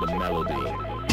the 0.00 0.06
melody. 0.16 1.09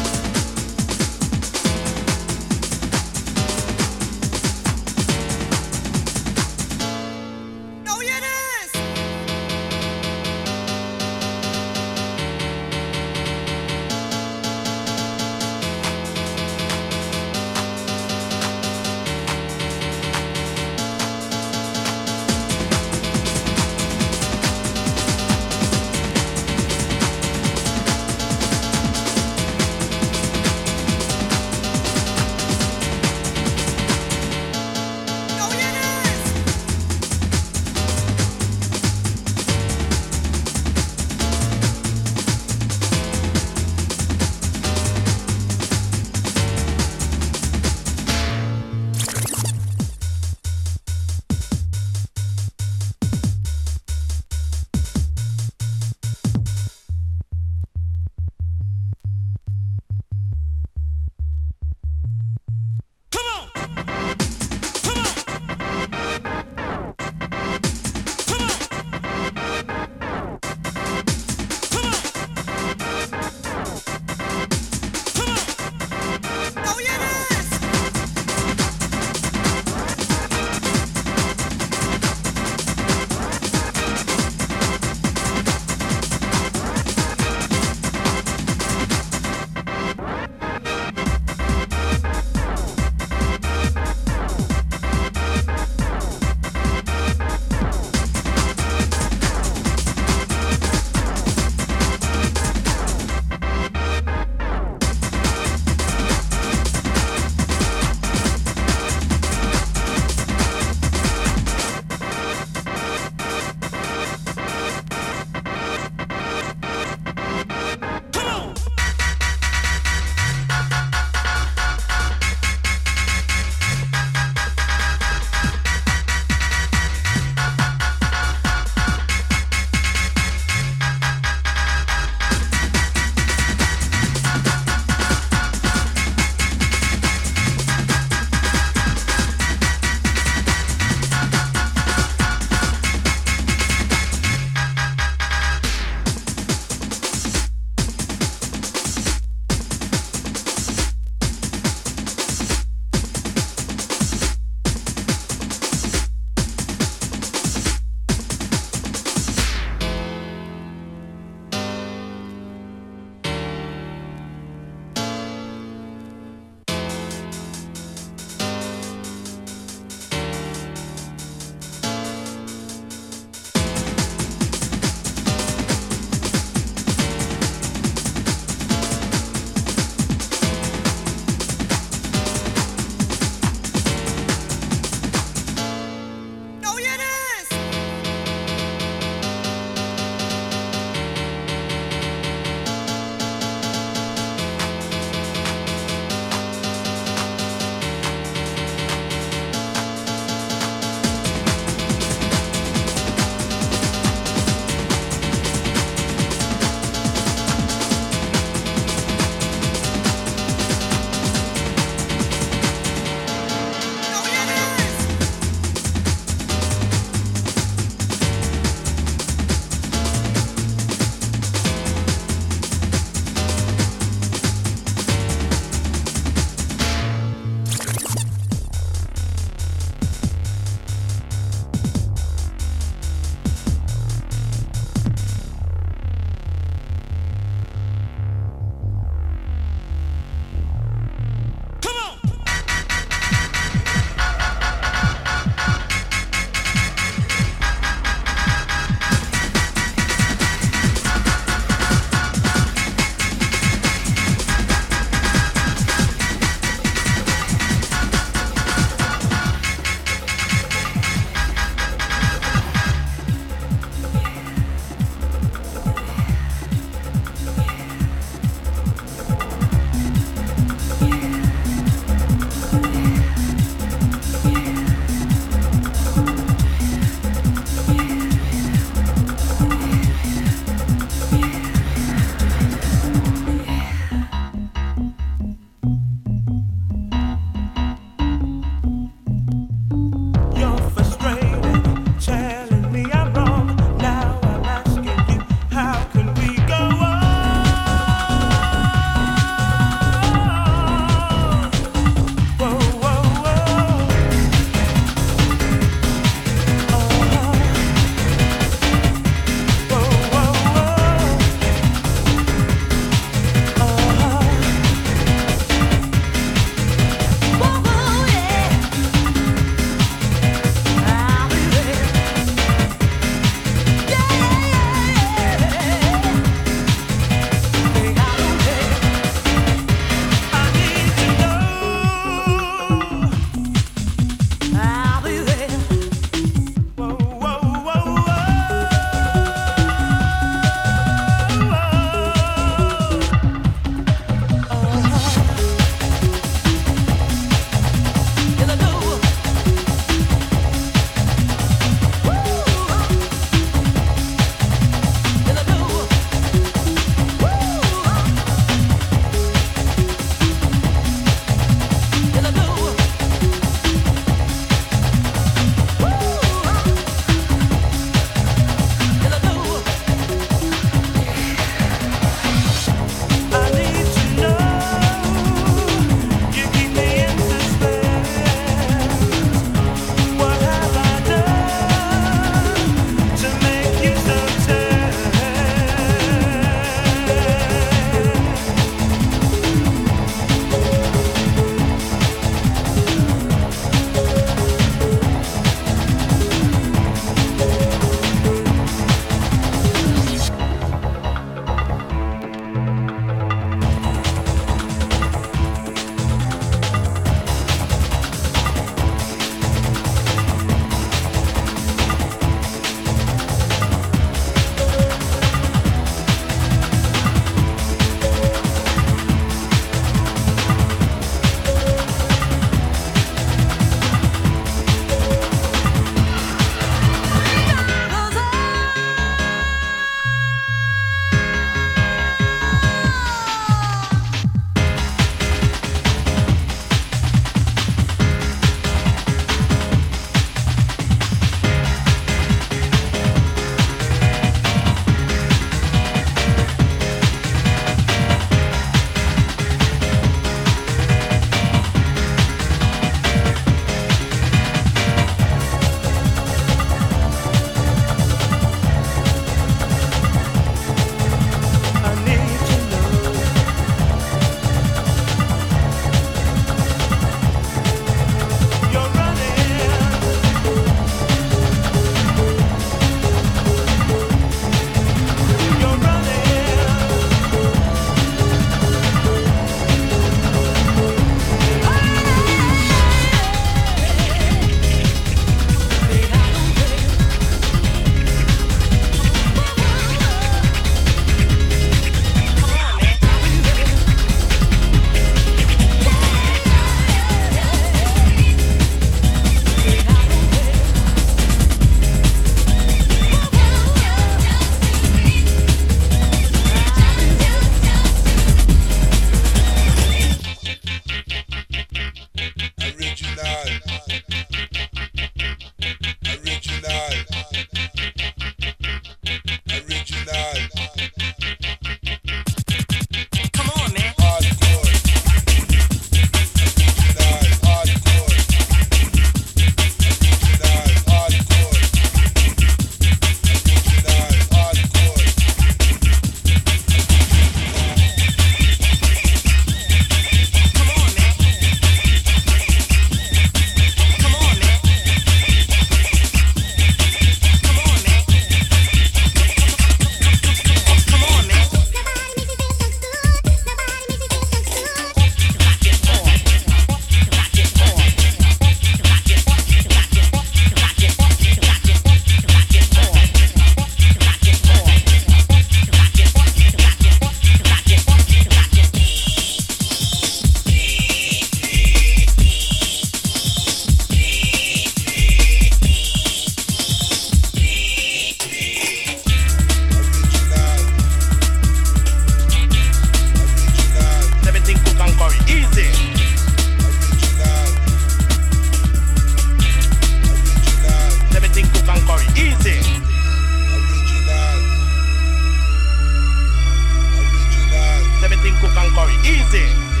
Easy. 599.23 600.00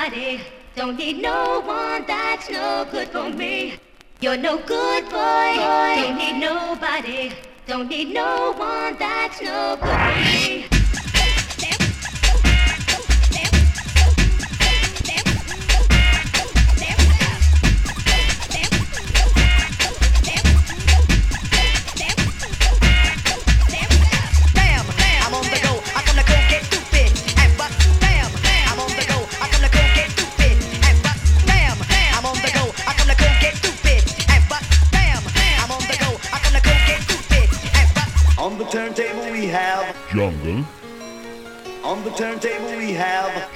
nobody. 0.00 0.40
Don't 0.74 0.96
need 0.96 1.20
no 1.20 1.60
one 1.60 2.06
that's 2.06 2.48
no 2.48 2.86
good 2.90 3.08
for 3.08 3.28
me. 3.28 3.74
You're 4.20 4.36
no 4.36 4.56
good 4.58 5.04
boy. 5.10 5.54
Don't 5.56 6.16
need 6.16 6.40
nobody. 6.40 7.32
Don't 7.66 7.88
need 7.88 8.14
no 8.14 8.52
one 8.56 8.96
that's 8.98 9.42
no 9.42 9.76
good 9.80 9.88
for 9.88 10.20
me. 10.20 10.69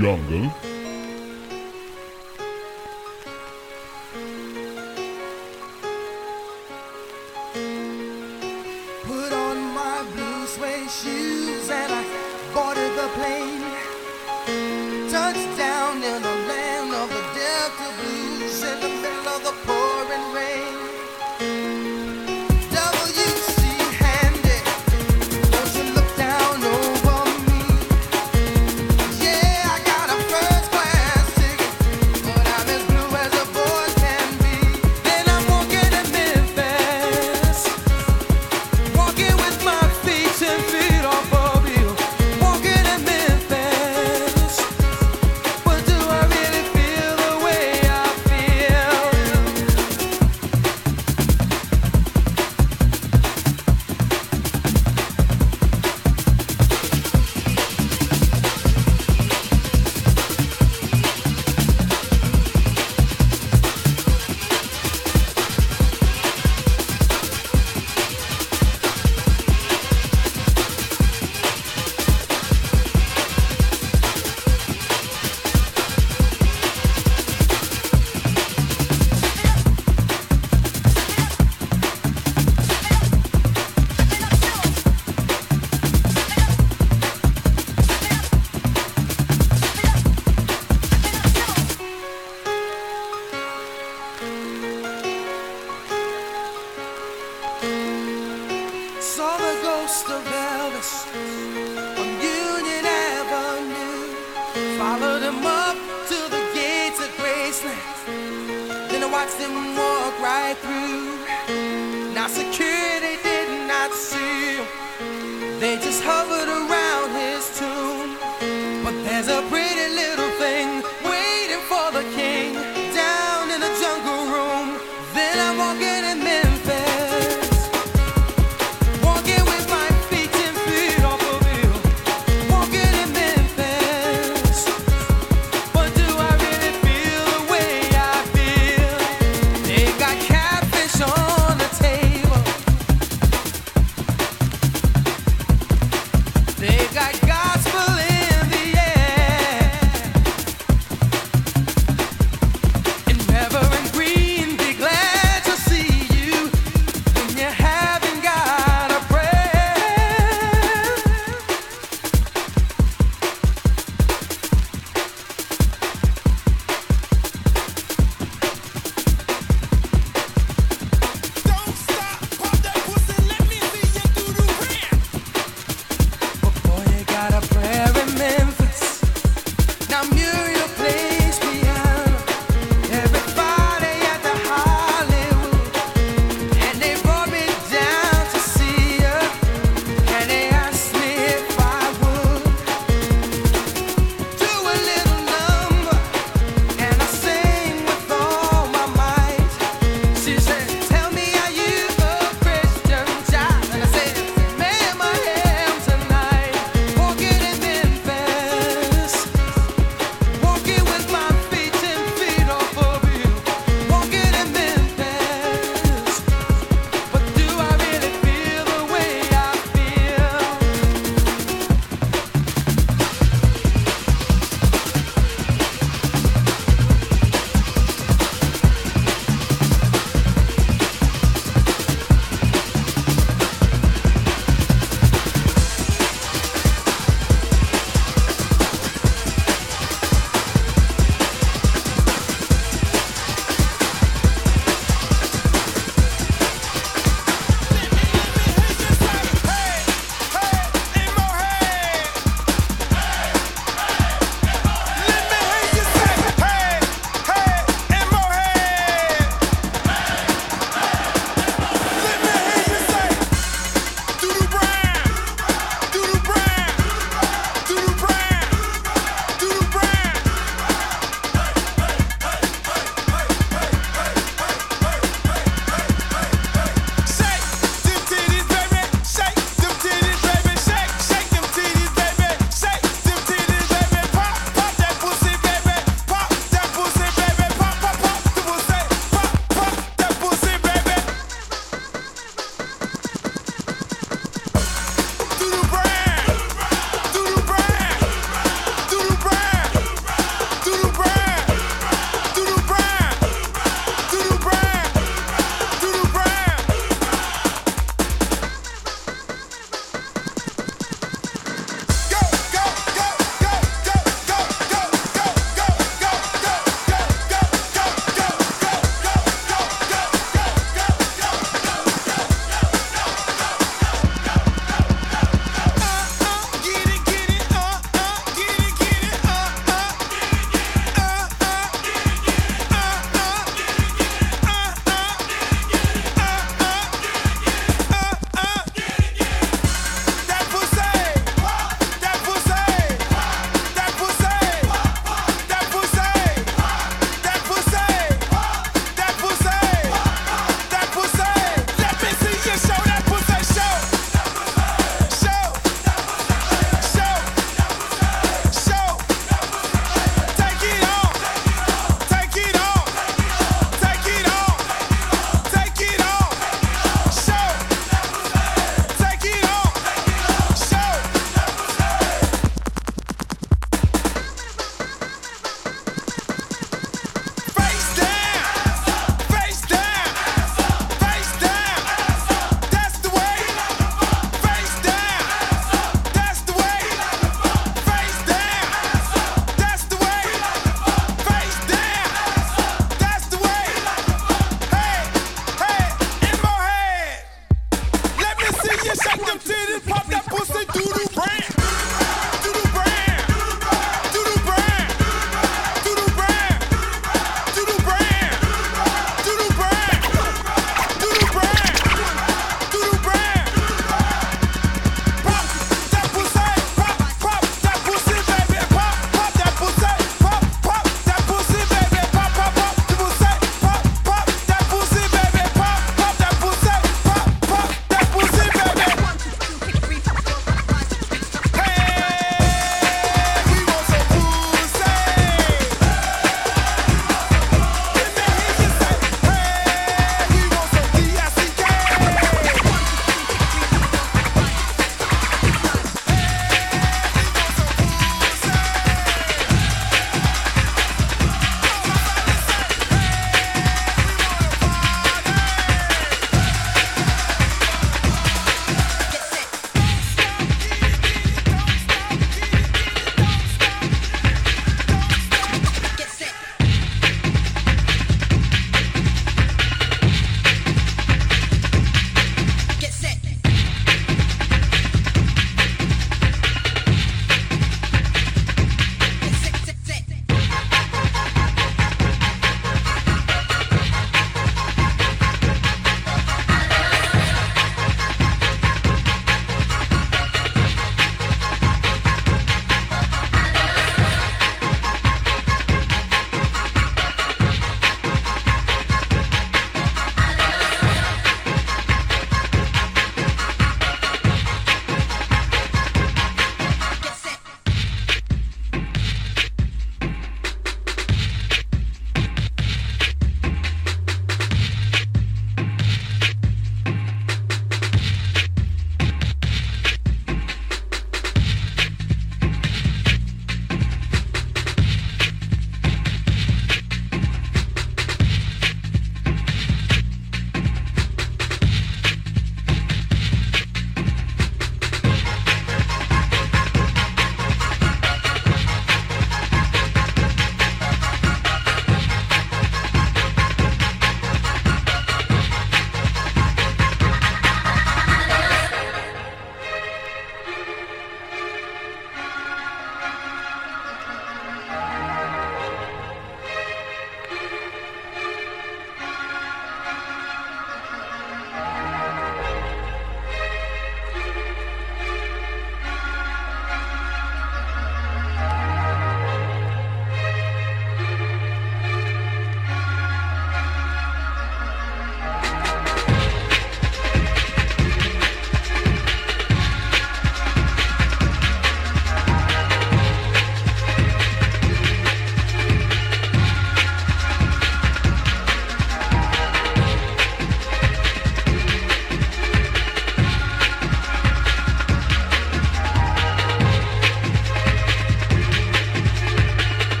Jungle. 0.00 0.79